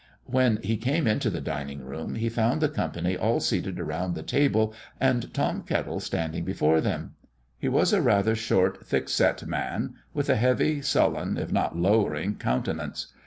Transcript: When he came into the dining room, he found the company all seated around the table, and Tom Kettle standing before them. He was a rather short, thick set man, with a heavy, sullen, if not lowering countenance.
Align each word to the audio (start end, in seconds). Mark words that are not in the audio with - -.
When 0.25 0.57
he 0.63 0.77
came 0.77 1.05
into 1.05 1.29
the 1.29 1.39
dining 1.41 1.85
room, 1.85 2.15
he 2.15 2.27
found 2.27 2.59
the 2.59 2.69
company 2.69 3.15
all 3.15 3.39
seated 3.39 3.79
around 3.79 4.15
the 4.15 4.23
table, 4.23 4.73
and 4.99 5.31
Tom 5.31 5.61
Kettle 5.61 5.99
standing 5.99 6.43
before 6.43 6.81
them. 6.81 7.13
He 7.59 7.69
was 7.69 7.93
a 7.93 8.01
rather 8.01 8.33
short, 8.33 8.83
thick 8.83 9.07
set 9.09 9.45
man, 9.45 9.93
with 10.11 10.27
a 10.27 10.37
heavy, 10.37 10.81
sullen, 10.81 11.37
if 11.37 11.51
not 11.51 11.77
lowering 11.77 12.37
countenance. 12.37 13.13